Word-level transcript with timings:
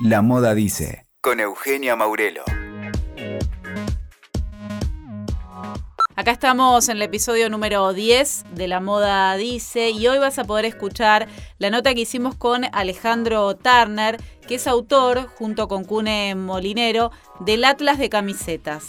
La 0.00 0.22
Moda 0.22 0.54
Dice, 0.54 1.06
con 1.20 1.40
Eugenia 1.40 1.96
Maurelo. 1.96 2.44
Acá 6.14 6.30
estamos 6.30 6.88
en 6.88 6.98
el 6.98 7.02
episodio 7.02 7.50
número 7.50 7.92
10 7.92 8.44
de 8.52 8.68
La 8.68 8.78
Moda 8.78 9.34
Dice 9.34 9.90
y 9.90 10.06
hoy 10.06 10.18
vas 10.18 10.38
a 10.38 10.44
poder 10.44 10.66
escuchar 10.66 11.26
la 11.58 11.70
nota 11.70 11.94
que 11.94 12.02
hicimos 12.02 12.36
con 12.36 12.62
Alejandro 12.72 13.56
Turner, 13.56 14.22
que 14.46 14.54
es 14.54 14.68
autor, 14.68 15.26
junto 15.26 15.66
con 15.66 15.84
Cune 15.84 16.36
Molinero, 16.36 17.10
del 17.40 17.64
Atlas 17.64 17.98
de 17.98 18.08
Camisetas. 18.08 18.84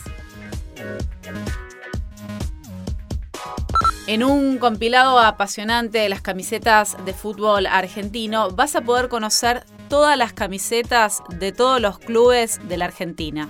En 4.06 4.24
un 4.24 4.60
compilado 4.60 5.20
apasionante 5.20 6.00
de 6.00 6.10
las 6.10 6.22
camisetas 6.22 6.98
de 7.04 7.14
fútbol 7.14 7.66
argentino 7.66 8.50
vas 8.52 8.76
a 8.76 8.82
poder 8.82 9.08
conocer 9.08 9.64
todas 9.90 10.18
las 10.18 10.34
camisetas 10.34 11.24
de 11.30 11.52
todos 11.52 11.82
los 11.82 12.00
clubes 12.00 12.66
de 12.70 12.78
la 12.78 12.86
Argentina. 12.86 13.50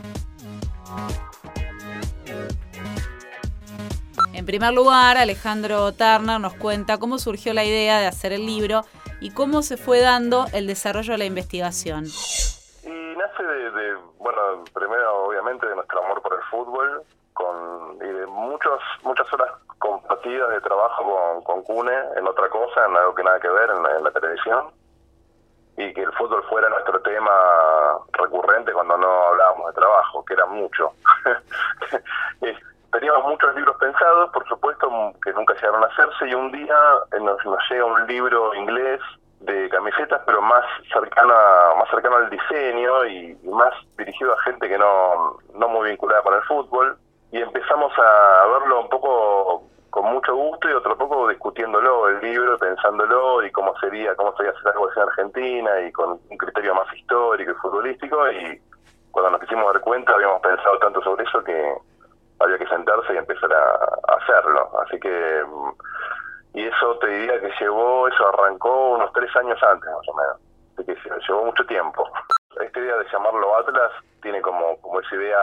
En 4.34 4.46
primer 4.46 4.74
lugar, 4.74 5.18
Alejandro 5.18 5.92
Turner 5.92 6.40
nos 6.40 6.54
cuenta 6.56 6.98
cómo 6.98 7.20
surgió 7.20 7.54
la 7.54 7.66
idea 7.66 8.00
de 8.00 8.08
hacer 8.08 8.32
el 8.32 8.46
libro 8.46 8.82
y 9.20 9.32
cómo 9.32 9.62
se 9.62 9.76
fue 9.76 10.00
dando 10.00 10.46
el 10.54 10.66
desarrollo 10.66 11.12
de 11.12 11.18
la 11.18 11.26
investigación. 11.26 12.06
Y 12.06 13.18
nace 13.18 13.44
de, 13.44 13.96
bueno, 14.18 14.64
primero 14.74 15.26
obviamente 15.26 15.68
de 15.68 15.76
nuestro 15.76 16.04
amor 16.06 16.22
por 16.22 16.34
el 16.34 16.42
fútbol 16.50 17.04
con, 17.34 17.98
y 17.98 18.12
de 18.12 18.26
muchos, 18.28 18.80
muchas 19.04 19.32
horas 19.34 19.52
compartidas 19.78 20.50
de 20.52 20.62
trabajo 20.62 21.44
con 21.44 21.62
Cune 21.64 21.94
en 22.16 22.26
otra 22.28 22.50
cosa, 22.50 22.86
en 22.86 22.96
algo 22.96 23.14
que 23.16 23.24
nada 23.24 23.40
que 23.40 23.50
ver, 23.50 23.70
en 23.70 24.04
la, 24.04 24.12
televisión 24.12 24.68
y 25.80 25.94
que 25.94 26.02
el 26.02 26.12
fútbol 26.14 26.44
fuera 26.50 26.68
nuestro 26.70 27.00
tema 27.02 27.32
recurrente 28.12 28.74
cuando 28.74 28.98
no 28.98 29.28
hablábamos 29.28 29.68
de 29.68 29.80
trabajo, 29.80 30.26
que 30.26 30.34
era 30.34 30.46
mucho. 30.46 30.92
teníamos 32.92 33.24
muchos 33.24 33.56
libros 33.56 33.78
pensados, 33.78 34.30
por 34.32 34.46
supuesto, 34.48 34.90
que 35.24 35.32
nunca 35.32 35.54
llegaron 35.54 35.82
a 35.84 35.88
hacerse, 35.88 36.28
y 36.28 36.34
un 36.34 36.52
día 36.52 36.78
eh, 37.14 37.20
nos, 37.22 37.40
llega 37.70 37.86
un 37.86 38.08
libro 38.08 38.54
inglés 38.56 39.00
de 39.40 39.70
camisetas, 39.70 40.22
pero 40.26 40.42
más 40.42 40.66
cercano, 40.92 41.34
más 41.78 41.90
cercano 41.90 42.18
al 42.18 42.30
diseño 42.30 43.06
y, 43.06 43.38
más 43.46 43.74
dirigido 43.98 44.34
a 44.34 44.42
gente 44.42 44.68
que 44.68 44.78
no, 44.78 45.38
no 45.54 45.70
muy 45.70 45.92
vinculada 45.92 46.22
con 46.24 46.34
el 46.34 46.42
fútbol. 46.42 46.98
Y 47.32 47.40
empezamos 47.42 47.94
a 47.98 48.48
verlo 48.48 48.82
un 48.82 48.90
poco 48.90 49.49
con 50.00 50.14
mucho 50.14 50.34
gusto 50.34 50.70
y 50.70 50.72
otro 50.72 50.98
poco 50.98 51.28
discutiéndolo, 51.28 52.08
el 52.08 52.22
libro, 52.22 52.58
pensándolo 52.58 53.44
y 53.44 53.52
cómo 53.52 53.78
sería, 53.80 54.16
cómo 54.16 54.34
sería 54.38 54.54
hacer 54.54 54.70
algo 54.70 54.90
así 54.90 54.98
en 54.98 55.10
Argentina 55.10 55.82
y 55.82 55.92
con 55.92 56.12
un 56.12 56.38
criterio 56.38 56.74
más 56.74 56.88
histórico 56.96 57.52
y 57.52 57.56
futbolístico. 57.56 58.32
Y 58.32 58.62
cuando 59.12 59.32
nos 59.32 59.42
quisimos 59.42 59.74
dar 59.74 59.82
cuenta, 59.82 60.14
habíamos 60.14 60.42
pensado 60.42 60.80
tanto 60.80 61.02
sobre 61.02 61.26
eso 61.26 61.44
que 61.44 61.74
había 62.40 62.58
que 62.58 62.68
sentarse 62.68 63.14
y 63.14 63.18
empezar 63.18 63.52
a, 63.52 64.16
hacerlo. 64.16 64.72
Así 64.86 64.98
que, 65.02 65.44
mm, 65.46 66.58
y 66.58 66.64
eso 66.64 66.98
te 67.00 67.08
diría 67.08 67.42
que 67.42 67.52
llevó, 67.60 68.08
eso 68.08 68.30
arrancó 68.30 68.92
unos 68.92 69.12
tres 69.12 69.36
años 69.36 69.62
antes 69.64 69.90
más 69.92 70.08
o 70.08 70.14
menos. 70.14 70.38
Así 70.78 70.86
que 70.86 70.96
llevó 71.28 71.44
mucho 71.44 71.66
tiempo. 71.66 72.10
Esta 72.62 72.80
idea 72.80 72.96
de 72.96 73.06
llamarlo 73.12 73.58
Atlas 73.58 73.92
tiene 74.22 74.42
como, 74.42 74.80
como 74.80 75.02
esa 75.02 75.16
idea 75.16 75.42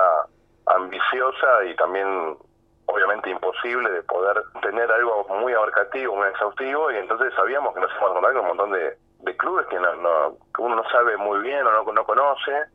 ambiciosa 0.65 1.65
y 1.67 1.77
también 1.77 2.39
obviamente 2.87 3.31
imposible 3.31 3.91
de 3.91 4.03
poder 4.03 4.42
tener 4.62 4.91
algo 4.91 5.27
muy 5.29 5.53
abarcativo, 5.53 6.17
muy 6.17 6.29
exhaustivo, 6.29 6.91
y 6.91 6.97
entonces 6.97 7.33
sabíamos 7.34 7.75
que 7.75 7.81
nos 7.81 7.91
íbamos 7.91 8.09
a 8.09 8.11
encontrar 8.11 8.33
con 8.33 8.43
un 8.43 8.48
montón 8.48 8.73
de, 8.73 8.97
de 9.20 9.37
clubes 9.37 9.67
que, 9.67 9.78
no, 9.78 10.37
que 10.55 10.62
uno 10.62 10.77
no 10.77 10.89
sabe 10.91 11.17
muy 11.17 11.41
bien 11.41 11.67
o 11.67 11.73
no, 11.73 11.93
no 11.93 12.05
conoce, 12.05 12.67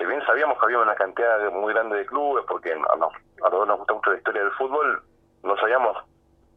si 0.00 0.06
bien 0.06 0.24
sabíamos 0.24 0.58
que 0.58 0.64
había 0.64 0.78
una 0.78 0.94
cantidad 0.94 1.50
muy 1.52 1.74
grande 1.74 1.98
de 1.98 2.06
clubes, 2.06 2.44
porque 2.48 2.72
a, 2.72 3.50
todos 3.50 3.68
nos 3.68 3.78
gusta 3.78 3.92
mucho 3.92 4.10
la 4.12 4.16
historia 4.16 4.42
del 4.42 4.52
fútbol, 4.52 5.02
no 5.42 5.56
sabíamos 5.58 5.94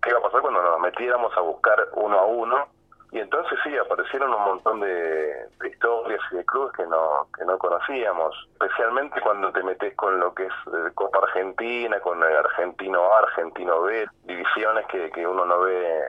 qué 0.01 0.11
iba 0.11 0.19
a 0.19 0.21
pasar 0.21 0.41
cuando 0.41 0.61
nos 0.61 0.79
metiéramos 0.79 1.35
a 1.35 1.41
buscar 1.41 1.77
uno 1.95 2.19
a 2.19 2.25
uno. 2.25 2.67
Y 3.13 3.19
entonces 3.19 3.59
sí, 3.63 3.77
aparecieron 3.77 4.33
un 4.33 4.41
montón 4.41 4.79
de, 4.79 5.45
historias 5.63 6.19
y 6.31 6.37
de 6.37 6.45
clubes 6.45 6.73
que 6.73 6.85
no, 6.87 7.27
que 7.37 7.45
no 7.45 7.59
conocíamos, 7.59 8.35
especialmente 8.53 9.21
cuando 9.21 9.51
te 9.51 9.61
metes 9.61 9.95
con 9.95 10.19
lo 10.19 10.33
que 10.33 10.45
es 10.45 10.53
eh, 10.67 10.91
Copa 10.95 11.19
Argentina, 11.19 11.99
con 11.99 12.23
el 12.23 12.35
Argentino 12.35 13.13
A, 13.13 13.19
Argentino 13.19 13.83
B, 13.83 14.07
divisiones 14.23 14.87
que, 14.87 15.11
que 15.11 15.27
uno 15.27 15.45
no 15.45 15.61
ve 15.61 16.01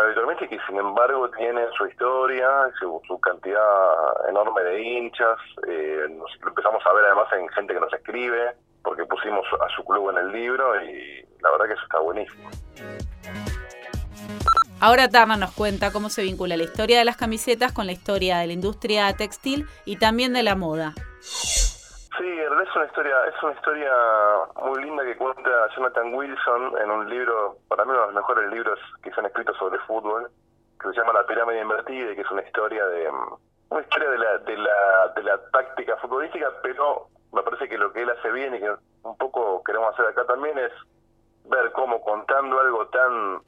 habitualmente 0.00 0.48
que 0.48 0.58
sin 0.66 0.78
embargo 0.78 1.30
tienen 1.30 1.70
su 1.72 1.86
historia, 1.86 2.48
su, 2.78 3.20
cantidad 3.20 4.28
enorme 4.28 4.62
de 4.62 4.82
hinchas, 4.82 5.38
eh, 5.68 6.06
lo 6.08 6.48
empezamos 6.48 6.84
a 6.86 6.92
ver 6.92 7.04
además 7.06 7.32
en 7.32 7.48
gente 7.50 7.74
que 7.74 7.80
nos 7.80 7.92
escribe, 7.92 8.52
porque 8.82 9.04
pusimos 9.04 9.46
a 9.60 9.68
su 9.74 9.84
club 9.84 10.10
en 10.10 10.18
el 10.18 10.32
libro 10.32 10.82
y 10.82 11.24
la 11.40 11.50
verdad 11.50 11.66
que 11.66 11.72
eso 11.74 11.82
está 11.84 12.00
buenísimo. 12.00 12.50
Ahora 14.84 15.08
Tarna 15.08 15.36
nos 15.36 15.52
cuenta 15.52 15.92
cómo 15.92 16.08
se 16.08 16.22
vincula 16.22 16.56
la 16.56 16.64
historia 16.64 16.98
de 16.98 17.04
las 17.04 17.16
camisetas 17.16 17.70
con 17.70 17.86
la 17.86 17.92
historia 17.92 18.38
de 18.38 18.48
la 18.48 18.52
industria 18.52 19.16
textil 19.16 19.64
y 19.84 19.96
también 19.96 20.32
de 20.32 20.42
la 20.42 20.56
moda. 20.56 20.92
Sí, 21.20 22.26
es 22.26 22.50
una 22.50 22.86
historia, 22.86 23.14
es 23.28 23.42
una 23.44 23.52
historia 23.52 23.92
muy 24.60 24.82
linda 24.82 25.04
que 25.04 25.16
cuenta 25.16 25.68
Jonathan 25.76 26.12
Wilson 26.12 26.72
en 26.82 26.90
un 26.90 27.08
libro, 27.08 27.58
para 27.68 27.84
mí 27.84 27.92
uno 27.92 28.00
de 28.00 28.06
los 28.06 28.14
mejores 28.16 28.52
libros 28.52 28.76
que 29.04 29.12
se 29.12 29.20
han 29.20 29.26
escrito 29.26 29.54
sobre 29.54 29.78
fútbol, 29.86 30.28
que 30.80 30.88
se 30.88 30.96
llama 30.96 31.12
La 31.12 31.28
pirámide 31.28 31.60
invertida 31.60 32.10
y 32.10 32.16
que 32.16 32.22
es 32.22 32.30
una 32.32 32.42
historia 32.42 32.84
de 32.84 33.08
una 33.70 33.82
historia 33.82 34.10
de 34.10 34.18
la, 34.18 34.38
de 34.38 34.56
la, 34.56 35.12
de 35.14 35.22
la 35.22 35.38
táctica 35.52 35.96
futbolística, 35.98 36.50
pero 36.60 37.06
me 37.32 37.42
parece 37.44 37.68
que 37.68 37.78
lo 37.78 37.92
que 37.92 38.02
él 38.02 38.10
hace 38.10 38.32
bien 38.32 38.56
y 38.56 38.58
que 38.58 38.74
un 39.04 39.16
poco 39.16 39.62
queremos 39.62 39.94
hacer 39.94 40.06
acá 40.06 40.24
también 40.26 40.58
es 40.58 40.72
ver 41.44 41.70
cómo 41.70 42.02
contando 42.02 42.58
algo 42.58 42.88
tan 42.88 43.42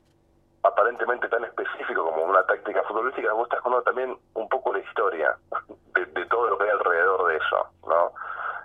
aparentemente 0.65 1.29
tan 1.29 1.45
específico 1.45 2.05
como 2.05 2.25
una 2.25 2.45
táctica 2.45 2.83
futbolística, 2.85 3.33
vos 3.33 3.45
estás 3.45 3.61
contando 3.61 3.85
también 3.85 4.17
un 4.35 4.49
poco 4.49 4.73
la 4.73 4.81
historia 4.81 5.37
de, 5.95 6.27
todo 6.27 6.49
lo 6.49 6.59
que 6.59 6.65
hay 6.65 6.71
alrededor 6.71 7.27
de 7.29 7.37
eso, 7.37 7.69
¿no? 7.87 8.13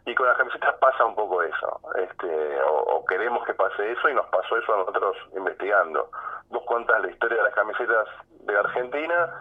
Y 0.06 0.16
con 0.16 0.28
las 0.28 0.38
camisetas 0.38 0.76
pasa 0.80 1.06
un 1.06 1.14
poco 1.14 1.44
eso, 1.44 1.80
este, 1.98 2.62
o, 2.64 3.06
queremos 3.06 3.46
que 3.46 3.54
pase 3.54 3.92
eso 3.92 4.10
y 4.10 4.14
nos 4.14 4.26
pasó 4.28 4.58
eso 4.58 4.74
a 4.74 4.78
nosotros 4.78 5.18
investigando. 5.36 6.10
Vos 6.50 6.64
contás 6.66 7.02
la 7.02 7.12
historia 7.12 7.38
de 7.38 7.44
las 7.44 7.54
camisetas 7.54 8.08
de 8.42 8.58
Argentina 8.58 9.34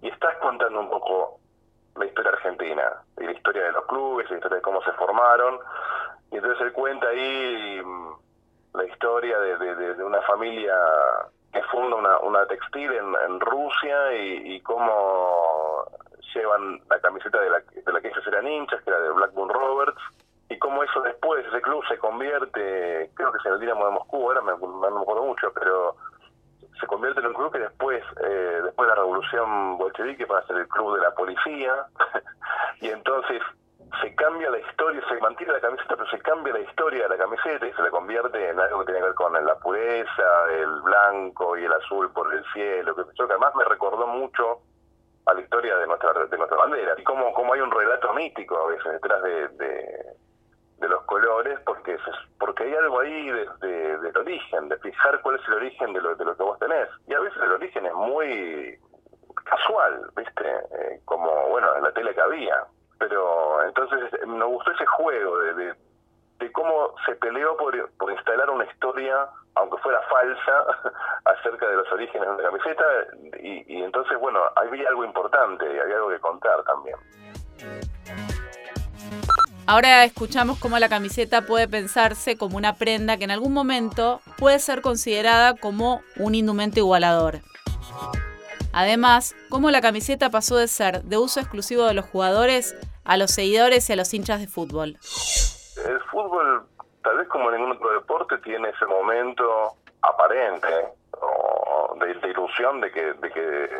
y 0.00 0.08
estás 0.08 0.36
contando 0.36 0.80
un 0.80 0.90
poco 0.90 1.40
la 1.96 2.06
historia 2.06 2.32
argentina, 2.32 2.92
y 3.18 3.24
la 3.24 3.32
historia 3.32 3.64
de 3.64 3.72
los 3.72 3.86
clubes, 3.86 4.30
la 4.30 4.36
historia 4.36 4.56
de 4.56 4.62
cómo 4.62 4.82
se 4.82 4.92
formaron, 4.92 5.58
y 6.30 6.36
entonces 6.36 6.60
él 6.62 6.72
cuenta 6.72 7.08
ahí 7.08 7.80
mm, 7.84 8.12
la 8.74 8.84
historia 8.86 9.38
de, 9.38 10.02
una 10.02 10.20
familia 10.22 10.74
funda 11.74 11.96
una, 11.96 12.18
una 12.20 12.46
textil 12.46 12.90
en, 12.92 13.40
Rusia 13.40 14.12
y, 14.14 14.60
cómo 14.60 15.84
llevan 16.34 16.80
la 16.88 17.00
camiseta 17.00 17.40
de 17.40 17.50
la, 17.50 17.58
de 17.58 17.92
la 17.92 18.00
que 18.00 18.08
ellos 18.08 18.26
eran 18.26 18.46
hinchas, 18.46 18.82
que 18.82 18.90
era 18.90 19.00
de 19.00 19.10
Blackburn 19.10 19.50
Roberts, 19.50 20.00
y 20.48 20.58
cómo 20.58 20.82
eso 20.84 21.00
después, 21.02 21.44
ese 21.46 21.60
club 21.60 21.82
se 21.88 21.98
convierte, 21.98 23.10
creo 23.14 23.32
que 23.32 23.38
es 23.38 23.46
en 23.46 23.52
el 23.54 23.60
de 23.60 23.74
Moscú, 23.74 24.22
ahora 24.22 24.40
me, 24.42 24.52
acuerdo 24.52 25.24
mucho, 25.24 25.52
pero 25.52 25.96
se 26.78 26.86
convierte 26.86 27.20
en 27.20 27.26
un 27.26 27.34
club 27.34 27.52
que 27.52 27.58
después, 27.58 28.02
eh, 28.24 28.60
después 28.62 28.88
de 28.88 28.94
la 28.94 29.00
revolución 29.00 29.78
bolchevique, 29.78 30.26
va 30.26 30.38
a 30.38 30.46
ser 30.46 30.56
el 30.56 30.68
club 30.68 30.96
de 30.96 31.02
la 31.02 31.10
policía, 31.12 31.86
y 32.80 32.88
entonces 32.88 33.42
se 34.14 34.22
cambia 34.22 34.48
la 34.48 34.58
historia, 34.58 35.02
se 35.08 35.18
mantiene 35.18 35.52
la 35.54 35.60
camiseta, 35.60 35.96
pero 35.96 36.08
se 36.08 36.18
cambia 36.20 36.52
la 36.52 36.60
historia 36.60 37.02
de 37.02 37.08
la 37.08 37.16
camiseta 37.16 37.66
y 37.66 37.72
se 37.72 37.82
la 37.82 37.90
convierte 37.90 38.48
en 38.48 38.60
algo 38.60 38.80
que 38.80 38.86
tiene 38.86 39.00
que 39.00 39.06
ver 39.06 39.14
con 39.14 39.32
la 39.32 39.58
pureza, 39.58 40.52
el 40.52 40.82
blanco 40.82 41.58
y 41.58 41.64
el 41.64 41.72
azul 41.72 42.12
por 42.12 42.32
el 42.32 42.44
cielo, 42.52 42.94
que, 42.94 43.02
que 43.02 43.22
además 43.24 43.54
me 43.56 43.64
recordó 43.64 44.06
mucho 44.06 44.60
a 45.26 45.34
la 45.34 45.40
historia 45.40 45.76
de 45.78 45.86
nuestra 45.88 46.12
de 46.12 46.38
nuestra 46.38 46.56
bandera. 46.56 46.94
Y 46.96 47.02
como 47.02 47.32
como 47.34 47.54
hay 47.54 47.60
un 47.60 47.72
relato 47.72 48.12
mítico 48.14 48.56
a 48.56 48.66
veces 48.68 48.92
detrás 48.92 49.22
de, 49.22 49.48
de, 49.48 50.88
los 50.88 51.02
colores 51.04 51.58
porque 51.64 51.98
porque 52.38 52.64
hay 52.64 52.74
algo 52.74 53.00
ahí 53.00 53.30
de, 53.30 53.98
del 53.98 54.16
origen 54.18 54.68
de 54.68 54.76
fijar 54.78 55.20
cuál 55.22 55.36
es 55.36 55.48
el 55.48 55.54
origen 55.54 55.92
de 55.94 56.00
lo, 56.00 56.14
de 56.14 56.24
lo 56.24 56.36
que 56.36 56.42
vos 56.42 56.58
tenés. 56.58 56.88
Y 57.08 57.14
a 57.14 57.20
veces 57.20 57.42
el 57.42 57.52
origen 57.52 57.86
es 57.86 57.94
muy 57.94 58.78
casual 59.44 60.08
viste 60.16 60.46
eh, 60.46 61.00
como 61.04 61.48
bueno 61.48 61.74
en 61.76 61.82
la 61.82 61.92
tele 61.92 62.14
que 62.14 62.20
había 62.20 62.64
pero 62.98 63.63
nos 64.26 64.48
gustó 64.48 64.70
ese 64.72 64.86
juego 64.86 65.38
de, 65.38 65.74
de 66.38 66.52
cómo 66.52 66.94
se 67.06 67.14
peleó 67.16 67.56
por, 67.56 67.90
por 67.92 68.12
instalar 68.12 68.50
una 68.50 68.64
historia, 68.64 69.28
aunque 69.54 69.78
fuera 69.78 70.00
falsa, 70.02 70.92
acerca 71.24 71.68
de 71.68 71.76
los 71.76 71.92
orígenes 71.92 72.28
de 72.36 72.42
la 72.42 72.50
camiseta, 72.50 72.84
y, 73.42 73.82
entonces, 73.82 74.18
bueno, 74.18 74.40
había 74.56 74.88
algo 74.88 75.04
importante, 75.04 75.64
había 75.80 75.96
algo 75.96 76.08
que 76.10 76.18
contar 76.20 76.62
también. 76.64 76.96
Ahora 79.66 80.04
escuchamos 80.04 80.58
cómo 80.58 80.78
la 80.78 80.90
camiseta 80.90 81.42
puede 81.42 81.66
pensarse 81.66 82.36
como 82.36 82.58
una 82.58 82.74
prenda 82.74 83.16
que 83.16 83.24
en 83.24 83.30
algún 83.30 83.54
momento 83.54 84.20
puede 84.36 84.58
ser 84.58 84.82
considerada 84.82 85.54
como 85.54 86.02
un 86.16 86.34
indumento 86.34 86.80
igualador. 86.80 87.40
Además, 88.74 89.34
cómo 89.48 89.70
la 89.70 89.80
camiseta 89.80 90.30
pasó 90.30 90.56
de 90.56 90.68
ser 90.68 91.02
de 91.04 91.16
uso 91.16 91.40
exclusivo 91.40 91.86
de 91.86 91.94
los 91.94 92.04
jugadores 92.04 92.76
a 93.04 93.16
los 93.16 93.30
seguidores 93.30 93.88
y 93.88 93.92
a 93.92 93.96
los 93.96 94.12
hinchas 94.14 94.40
de 94.40 94.46
fútbol? 94.46 94.98
El 95.86 96.00
fútbol, 96.10 96.66
tal 97.02 97.18
vez 97.18 97.28
como 97.28 97.50
ningún 97.50 97.72
otro 97.72 97.92
deporte, 97.92 98.38
tiene 98.38 98.70
ese 98.70 98.86
momento 98.86 99.74
aparente 100.02 100.68
o 101.20 101.96
de, 102.00 102.30
ilusión 102.30 102.80
de 102.80 102.90
que, 102.90 103.12
de 103.14 103.30
que 103.30 103.70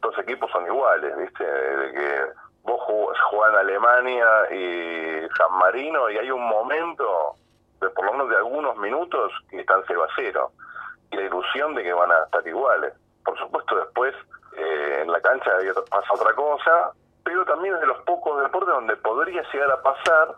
dos 0.00 0.18
equipos 0.18 0.50
son 0.50 0.66
iguales, 0.66 1.16
¿viste? 1.16 1.44
De 1.44 1.92
que 1.92 2.26
vos 2.62 2.80
jugás 3.30 3.50
en 3.52 3.58
Alemania 3.58 4.26
y 4.52 5.28
San 5.36 5.52
Marino 5.58 6.10
y 6.10 6.18
hay 6.18 6.30
un 6.30 6.46
momento, 6.46 7.36
de 7.80 7.88
por 7.90 8.04
lo 8.04 8.12
menos 8.12 8.28
de 8.30 8.36
algunos 8.36 8.76
minutos, 8.76 9.32
que 9.50 9.60
están 9.60 9.82
0 9.86 10.04
a 10.04 10.08
0. 10.16 10.50
Y 11.12 11.16
la 11.16 11.22
ilusión 11.22 11.74
de 11.74 11.82
que 11.82 11.92
van 11.92 12.10
a 12.10 12.24
estar 12.24 12.46
iguales. 12.46 12.92
Por 13.24 13.38
supuesto, 13.38 13.76
después 13.76 14.14
eh, 14.56 15.00
en 15.02 15.12
la 15.12 15.20
cancha 15.20 15.50
pasa 15.90 16.12
otra 16.12 16.34
cosa, 16.34 16.92
pero 17.26 17.44
también 17.44 17.74
es 17.74 17.80
de 17.80 17.88
los 17.88 17.98
pocos 18.02 18.40
deportes 18.40 18.72
donde 18.72 18.96
podría 18.98 19.42
llegar 19.52 19.68
a 19.72 19.82
pasar 19.82 20.36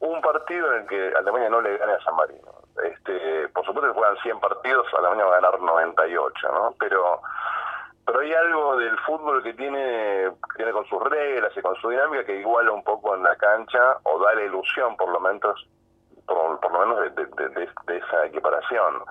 un 0.00 0.22
partido 0.22 0.72
en 0.72 0.80
el 0.80 0.88
que 0.88 1.12
Alemania 1.18 1.50
no 1.50 1.60
le 1.60 1.76
gane 1.76 1.92
a 1.92 2.02
San 2.02 2.16
Marino. 2.16 2.50
Este, 2.82 3.46
por 3.50 3.62
supuesto 3.66 3.92
que 3.92 3.98
juegan 3.98 4.16
100 4.22 4.40
partidos, 4.40 4.86
Alemania 4.94 5.26
va 5.26 5.36
a 5.36 5.40
ganar 5.40 5.60
98, 5.60 6.48
¿no? 6.50 6.74
Pero 6.80 7.20
pero 8.06 8.20
hay 8.20 8.32
algo 8.32 8.78
del 8.78 8.98
fútbol 9.00 9.42
que 9.42 9.52
tiene, 9.52 10.30
tiene 10.56 10.72
con 10.72 10.86
sus 10.86 11.02
reglas 11.02 11.52
y 11.56 11.60
con 11.60 11.74
su 11.76 11.90
dinámica 11.90 12.24
que 12.24 12.40
iguala 12.40 12.72
un 12.72 12.84
poco 12.84 13.14
en 13.14 13.22
la 13.22 13.36
cancha 13.36 13.98
o 14.04 14.18
da 14.18 14.34
la 14.34 14.44
ilusión 14.44 14.96
por 14.96 15.10
lo 15.10 15.20
menos 15.20 15.68
por, 16.26 16.58
por 16.58 16.72
lo 16.72 16.86
menos 16.86 17.14
de, 17.14 17.96
esa 17.96 18.26
equiparación. 18.26 19.02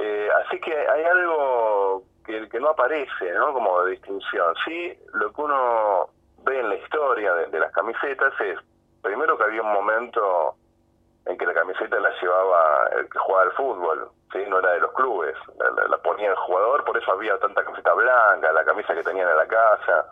Eh, 0.00 0.28
así 0.44 0.60
que 0.60 0.76
hay 0.76 1.04
algo 1.04 2.02
que, 2.24 2.48
que 2.48 2.58
no 2.58 2.70
aparece, 2.70 3.32
¿no? 3.34 3.52
Como 3.52 3.82
de 3.82 3.92
distinción. 3.92 4.54
Sí, 4.64 4.98
lo 5.14 5.32
que 5.32 5.42
uno 5.42 6.08
ve 6.44 6.60
en 6.60 6.68
la 6.68 6.76
historia 6.76 7.34
de, 7.34 7.58
las 7.58 7.72
camisetas 7.72 8.32
es, 8.40 8.58
primero 9.02 9.36
que 9.36 9.44
había 9.44 9.62
un 9.62 9.72
momento 9.72 10.54
en 11.26 11.36
que 11.36 11.46
la 11.46 11.54
camiseta 11.54 12.00
la 12.00 12.10
llevaba 12.20 12.88
el 12.98 13.08
que 13.08 13.18
jugaba 13.18 13.42
al 13.44 13.52
fútbol, 13.52 14.10
¿sí? 14.32 14.38
no 14.48 14.58
era 14.58 14.72
de 14.72 14.80
los 14.80 14.92
clubes, 14.92 15.36
la, 15.58 15.98
ponía 15.98 16.30
el 16.30 16.36
jugador, 16.36 16.84
por 16.84 16.96
eso 16.96 17.12
había 17.12 17.38
tanta 17.38 17.64
camiseta 17.64 17.92
blanca, 17.92 18.52
la 18.52 18.64
camisa 18.64 18.94
que 18.94 19.02
tenían 19.02 19.28
en 19.28 19.36
la 19.36 19.46
casa, 19.46 20.06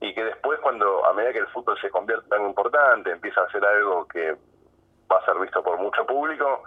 y 0.00 0.14
que 0.14 0.24
después 0.24 0.60
cuando, 0.60 1.04
a 1.06 1.12
medida 1.12 1.32
que 1.32 1.38
el 1.40 1.48
fútbol 1.48 1.78
se 1.80 1.90
convierte 1.90 2.28
tan 2.28 2.44
importante, 2.44 3.10
empieza 3.10 3.42
a 3.42 3.50
ser 3.50 3.64
algo 3.64 4.06
que 4.06 4.36
va 5.10 5.18
a 5.18 5.24
ser 5.24 5.38
visto 5.38 5.62
por 5.62 5.78
mucho 5.78 6.04
público, 6.06 6.62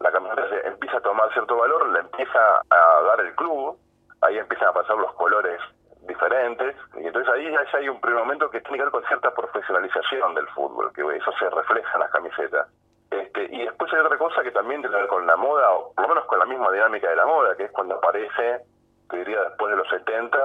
la 0.00 0.10
camiseta 0.10 0.48
se 0.48 0.66
empieza 0.66 0.96
a 0.96 1.02
tomar 1.02 1.32
cierto 1.32 1.56
valor, 1.56 1.88
la 1.90 2.00
empieza 2.00 2.60
a 2.70 3.02
dar 3.02 3.20
el 3.20 3.34
club, 3.36 3.78
ahí 4.22 4.38
empiezan 4.38 4.68
a 4.68 4.72
pasar 4.72 4.96
los 4.96 5.12
colores 5.14 5.60
diferentes, 6.06 6.76
y 6.96 7.06
entonces 7.06 7.32
ahí 7.32 7.50
ya 7.50 7.78
hay 7.78 7.88
un 7.88 8.00
primer 8.00 8.20
momento 8.20 8.50
que 8.50 8.60
tiene 8.60 8.78
que 8.78 8.84
ver 8.84 8.92
con 8.92 9.04
cierta 9.04 9.32
profesionalización 9.32 10.34
del 10.34 10.46
fútbol, 10.48 10.92
que 10.92 11.02
eso 11.16 11.32
se 11.38 11.50
refleja 11.50 11.90
en 11.94 12.00
las 12.00 12.10
camisetas. 12.10 12.68
Este, 13.10 13.44
y 13.54 13.64
después 13.64 13.92
hay 13.92 14.00
otra 14.00 14.18
cosa 14.18 14.42
que 14.42 14.50
también 14.50 14.80
tiene 14.80 14.94
que 14.94 15.02
ver 15.02 15.10
con 15.10 15.26
la 15.26 15.36
moda, 15.36 15.70
o 15.72 15.92
por 15.94 16.02
lo 16.02 16.08
menos 16.08 16.24
con 16.26 16.38
la 16.38 16.46
misma 16.46 16.70
dinámica 16.72 17.08
de 17.08 17.16
la 17.16 17.26
moda, 17.26 17.56
que 17.56 17.64
es 17.64 17.72
cuando 17.72 17.96
aparece, 17.96 18.64
te 19.10 19.16
diría 19.16 19.42
después 19.42 19.70
de 19.70 19.76
los 19.76 19.88
70, 19.88 20.38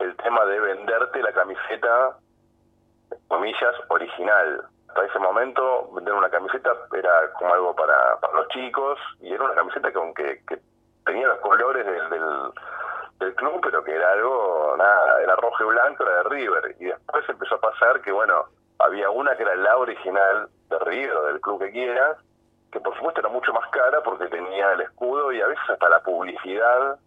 el 0.00 0.16
tema 0.16 0.44
de 0.46 0.60
venderte 0.60 1.22
la 1.22 1.32
camiseta, 1.32 2.16
comillas, 3.28 3.74
original. 3.88 4.64
Hasta 4.88 5.06
ese 5.06 5.18
momento, 5.18 5.90
vender 5.94 6.14
una 6.14 6.30
camiseta 6.30 6.72
era 6.96 7.32
como 7.38 7.52
algo 7.54 7.74
para, 7.74 8.18
para 8.20 8.34
los 8.34 8.48
chicos, 8.48 8.98
y 9.20 9.32
era 9.32 9.44
una 9.44 9.54
camiseta 9.54 9.90
que, 9.92 10.42
que 10.46 10.58
tenía 11.04 11.28
los 11.28 11.38
colores 11.40 11.86
del, 11.86 12.52
club, 13.34 13.60
pero 13.62 13.82
que 13.82 13.94
era 13.94 14.12
algo, 14.12 14.74
nada, 14.76 15.22
era 15.22 15.36
rojo 15.36 15.64
y 15.64 15.66
blanco, 15.68 16.02
era 16.02 16.16
de 16.16 16.28
River. 16.28 16.76
Y 16.78 16.84
después 16.84 17.28
empezó 17.28 17.54
a 17.54 17.60
pasar 17.60 18.02
que, 18.02 18.12
bueno, 18.12 18.44
había 18.78 19.08
una 19.08 19.34
que 19.36 19.44
era 19.44 19.54
la 19.54 19.76
original 19.78 20.48
de 20.68 20.78
River, 20.80 21.18
del 21.20 21.40
club 21.40 21.60
que 21.60 21.70
quieras, 21.72 22.18
que 22.70 22.80
por 22.80 22.94
supuesto 22.96 23.20
era 23.20 23.30
mucho 23.30 23.52
más 23.52 23.68
cara 23.70 24.02
porque 24.02 24.26
tenía 24.26 24.72
el 24.72 24.80
escudo 24.82 25.32
y 25.32 25.40
a 25.40 25.46
veces 25.46 25.64
hasta 25.70 25.88
la 25.88 26.02
publicidad 26.02 26.98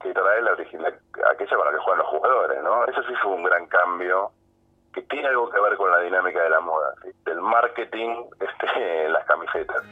que 0.00 0.12
trae 0.12 0.42
la 0.42 0.52
original, 0.52 0.98
aquella 1.32 1.56
con 1.56 1.64
la 1.64 1.72
que 1.72 1.78
juegan 1.78 1.98
los 1.98 2.08
jugadores, 2.08 2.62
¿no? 2.62 2.84
Eso 2.86 3.02
sí 3.04 3.14
fue 3.22 3.32
un 3.32 3.44
gran 3.44 3.66
cambio 3.66 4.32
que 4.92 5.02
tiene 5.02 5.28
algo 5.28 5.50
que 5.50 5.60
ver 5.60 5.76
con 5.76 5.90
la 5.90 6.00
dinámica 6.00 6.42
de 6.42 6.50
la 6.50 6.60
moda, 6.60 6.94
del 7.24 7.40
marketing 7.40 8.24
este, 8.40 9.04
en 9.04 9.12
las 9.12 9.24
camisetas. 9.26 9.82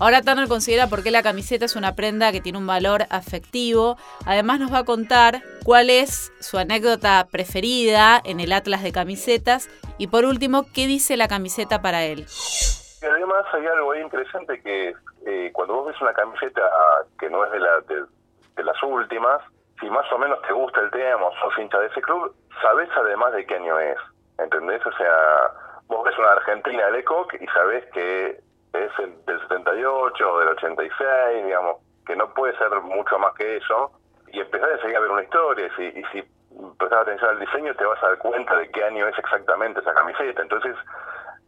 Ahora 0.00 0.22
Turner 0.22 0.48
considera 0.48 0.86
por 0.86 1.02
qué 1.02 1.10
la 1.10 1.22
camiseta 1.22 1.66
es 1.66 1.76
una 1.76 1.94
prenda 1.94 2.32
que 2.32 2.40
tiene 2.40 2.56
un 2.56 2.66
valor 2.66 3.02
afectivo. 3.10 3.98
Además 4.24 4.58
nos 4.58 4.72
va 4.72 4.78
a 4.78 4.84
contar 4.84 5.42
cuál 5.62 5.90
es 5.90 6.32
su 6.40 6.56
anécdota 6.56 7.26
preferida 7.30 8.18
en 8.24 8.40
el 8.40 8.54
Atlas 8.54 8.82
de 8.82 8.92
camisetas 8.92 9.68
y 9.98 10.06
por 10.06 10.24
último, 10.24 10.64
qué 10.74 10.86
dice 10.86 11.18
la 11.18 11.28
camiseta 11.28 11.82
para 11.82 12.04
él. 12.04 12.24
Y 13.02 13.04
además 13.04 13.44
hay 13.52 13.66
algo 13.66 13.92
ahí 13.92 14.00
interesante 14.00 14.62
que 14.62 14.94
eh, 15.26 15.50
cuando 15.52 15.74
vos 15.74 15.88
ves 15.88 16.00
una 16.00 16.14
camiseta 16.14 16.62
que 17.18 17.28
no 17.28 17.44
es 17.44 17.52
de, 17.52 17.60
la, 17.60 17.80
de, 17.80 18.64
las 18.64 18.82
últimas, 18.82 19.42
si 19.80 19.90
más 19.90 20.10
o 20.12 20.18
menos 20.18 20.40
te 20.48 20.54
gusta 20.54 20.80
el 20.80 20.90
tema 20.92 21.26
o 21.26 21.32
sos 21.42 21.58
hincha 21.58 21.78
de 21.78 21.88
ese 21.88 22.00
club, 22.00 22.34
sabes 22.62 22.88
además 22.96 23.34
de 23.34 23.44
qué 23.44 23.54
año 23.54 23.78
es, 23.78 23.98
¿entendés? 24.38 24.80
O 24.86 24.92
sea, 24.92 25.52
vos 25.88 26.02
ves 26.04 26.16
una 26.18 26.32
Argentina 26.32 26.86
de 26.86 26.92
Lecoq 26.92 27.34
y 27.38 27.46
sabés 27.48 27.84
que 27.92 28.40
es 28.72 29.26
del 29.26 29.40
78 29.40 30.32
o 30.32 30.38
del 30.38 30.48
86, 30.48 31.44
digamos, 31.44 31.76
que 32.06 32.16
no 32.16 32.32
puede 32.34 32.56
ser 32.58 32.70
mucho 32.82 33.18
más 33.18 33.34
que 33.34 33.56
eso, 33.56 33.92
y 34.32 34.40
empezar 34.40 34.72
a 34.72 34.80
seguir 34.80 34.96
a 34.96 35.00
ver 35.00 35.10
una 35.10 35.22
historia, 35.22 35.66
y 35.66 35.70
si, 35.70 35.98
y 35.98 36.04
si 36.12 36.22
prestas 36.78 37.02
atención 37.02 37.30
al 37.30 37.40
diseño 37.40 37.74
te 37.74 37.84
vas 37.84 38.02
a 38.02 38.08
dar 38.08 38.18
cuenta 38.18 38.56
de 38.56 38.70
qué 38.70 38.84
año 38.84 39.06
es 39.08 39.18
exactamente 39.18 39.80
esa 39.80 39.94
camiseta, 39.94 40.42
entonces 40.42 40.76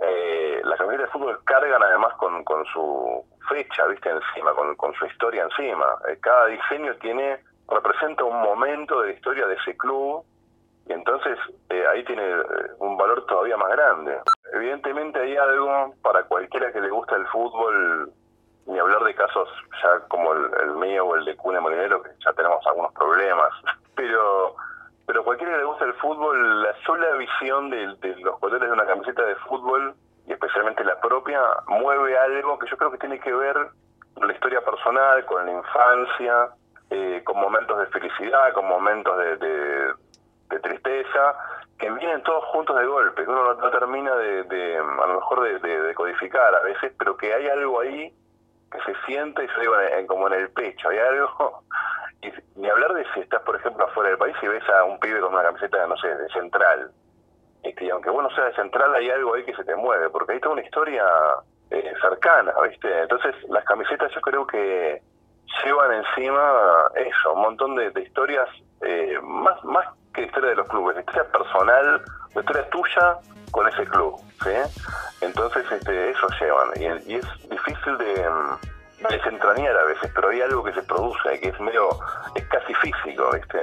eh, 0.00 0.60
las 0.64 0.78
camisetas 0.78 1.06
de 1.06 1.12
fútbol 1.12 1.38
cargan 1.44 1.82
además 1.82 2.14
con, 2.14 2.42
con 2.44 2.64
su 2.66 3.24
fecha, 3.48 3.86
viste, 3.86 4.10
encima, 4.10 4.52
con, 4.54 4.74
con 4.76 4.92
su 4.94 5.06
historia 5.06 5.44
encima, 5.44 5.96
eh, 6.08 6.18
cada 6.20 6.46
diseño 6.46 6.94
tiene, 6.96 7.38
representa 7.68 8.24
un 8.24 8.40
momento 8.42 9.00
de 9.00 9.08
la 9.08 9.14
historia 9.14 9.46
de 9.46 9.54
ese 9.54 9.76
club, 9.76 10.24
y 10.86 10.92
entonces 10.92 11.38
eh, 11.70 11.84
ahí 11.90 12.04
tiene 12.04 12.22
eh, 12.22 12.44
un 12.78 12.96
valor 12.96 13.24
todavía 13.26 13.56
más 13.56 13.70
grande. 13.70 14.18
Evidentemente 14.52 15.18
hay 15.18 15.36
algo 15.36 15.94
para 16.02 16.24
cualquiera 16.24 16.72
que 16.72 16.80
le 16.80 16.90
gusta 16.90 17.16
el 17.16 17.26
fútbol, 17.28 18.12
ni 18.66 18.78
hablar 18.78 19.02
de 19.02 19.14
casos 19.14 19.48
ya 19.82 20.00
como 20.08 20.32
el, 20.32 20.74
mío 20.76 21.06
o 21.06 21.16
el 21.16 21.24
de 21.24 21.36
Cune 21.36 21.60
Molinero, 21.60 22.02
que 22.02 22.10
ya 22.24 22.32
tenemos 22.34 22.64
algunos 22.66 22.92
problemas, 22.92 23.50
pero 23.96 24.54
pero 25.06 25.24
cualquiera 25.24 25.52
que 25.52 25.58
le 25.58 25.64
gusta 25.64 25.84
el 25.84 25.94
fútbol, 25.94 26.62
la 26.62 26.74
sola 26.86 27.12
visión 27.16 27.70
de, 27.70 27.86
los 28.20 28.38
colores 28.38 28.68
de 28.68 28.72
una 28.72 28.86
camiseta 28.86 29.22
de 29.24 29.34
fútbol, 29.36 29.94
y 30.26 30.32
especialmente 30.32 30.84
la 30.84 31.00
propia, 31.00 31.40
mueve 31.66 32.16
algo 32.16 32.58
que 32.58 32.70
yo 32.70 32.76
creo 32.76 32.92
que 32.92 32.98
tiene 32.98 33.18
que 33.18 33.32
ver 33.32 33.56
con 34.14 34.28
la 34.28 34.32
historia 34.32 34.60
personal, 34.60 35.24
con 35.26 35.44
la 35.44 35.52
infancia, 35.52 36.50
eh, 36.90 37.20
con 37.24 37.40
momentos 37.40 37.78
de 37.78 37.86
felicidad, 37.86 38.52
con 38.52 38.66
momentos 38.68 39.18
de 39.18 39.92
de 40.52 40.60
tristeza, 40.60 41.34
que 41.82 41.90
vienen 41.90 42.22
todos 42.22 42.44
juntos 42.44 42.78
de 42.78 42.86
golpe, 42.86 43.24
que 43.24 43.28
uno 43.28 43.54
no, 43.54 43.70
termina 43.70 44.14
de, 44.14 44.76
a 44.76 45.06
lo 45.08 45.14
mejor 45.14 45.60
de, 45.60 45.94
codificar 45.94 46.54
a 46.54 46.62
veces, 46.62 46.92
pero 46.96 47.16
que 47.16 47.34
hay 47.34 47.48
algo 47.48 47.80
ahí 47.80 48.14
que 48.70 48.78
se 48.86 48.94
siente, 49.04 49.44
y 49.44 49.48
se 49.48 49.60
digo, 49.60 49.74
como 50.06 50.28
en 50.28 50.34
el 50.34 50.50
pecho, 50.50 50.90
hay 50.90 50.98
algo, 50.98 51.64
y 52.22 52.30
ni 52.54 52.68
hablar 52.70 52.94
de 52.94 53.04
si 53.12 53.20
estás, 53.20 53.42
por 53.42 53.56
ejemplo, 53.56 53.84
afuera 53.84 54.10
del 54.10 54.18
país 54.18 54.36
y 54.40 54.46
ves 54.46 54.62
a 54.68 54.84
un 54.84 55.00
pibe 55.00 55.20
con 55.20 55.34
una 55.34 55.42
camiseta, 55.42 55.84
no 55.88 55.96
sé, 55.96 56.06
de 56.06 56.28
central, 56.28 56.92
este, 57.64 57.84
y 57.84 57.90
aunque 57.90 58.10
bueno 58.10 58.30
sea 58.30 58.44
de 58.44 58.54
central, 58.54 58.94
hay 58.94 59.10
algo 59.10 59.34
ahí 59.34 59.44
que 59.44 59.56
se 59.56 59.64
te 59.64 59.74
mueve, 59.74 60.08
porque 60.08 60.34
hay 60.34 60.40
toda 60.40 60.52
una 60.52 60.62
historia 60.62 61.04
eh, 61.70 61.92
cercana, 62.00 62.54
¿viste? 62.68 63.02
Entonces, 63.02 63.34
las 63.48 63.64
camisetas 63.64 64.12
yo 64.14 64.20
creo 64.20 64.46
que 64.46 65.02
llevan 65.64 65.92
encima 65.92 66.92
eso, 66.94 67.32
un 67.32 67.42
montón 67.42 67.74
de, 67.74 67.92
historias 68.00 68.48
eh, 68.84 69.18
más, 69.22 69.62
más 69.64 69.86
que 70.14 70.24
historia 70.24 70.50
de 70.50 70.56
los 70.56 70.68
clubes, 70.68 70.98
historia 70.98 71.30
personal, 71.30 72.02
la 72.34 72.40
historia 72.40 72.70
tuya 72.70 73.18
con 73.50 73.68
ese 73.68 73.84
club, 73.86 74.20
¿sí? 74.42 74.80
Entonces 75.20 75.64
este, 75.70 76.10
eso 76.10 76.26
llevan, 76.40 76.68
y, 77.06 77.14
es 77.14 77.26
difícil 77.48 77.98
de, 77.98 78.28
mm, 78.28 79.08
desentrañar 79.08 79.76
a 79.76 79.84
veces, 79.84 80.10
pero 80.14 80.28
hay 80.28 80.40
algo 80.40 80.64
que 80.64 80.72
se 80.72 80.82
produce, 80.82 81.40
que 81.40 81.48
es 81.48 81.60
medio, 81.60 81.88
es 82.34 82.44
casi 82.46 82.74
físico, 82.74 83.30
¿viste? 83.32 83.60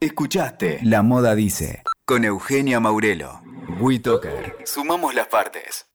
Escuchaste 0.00 0.80
La 0.82 1.02
Moda 1.02 1.34
Dice, 1.34 1.82
con 2.04 2.24
Eugenia 2.24 2.80
Maurelo. 2.80 3.40
WeToker. 3.80 4.56
Sumamos 4.64 5.14
las 5.14 5.26
partes. 5.26 5.86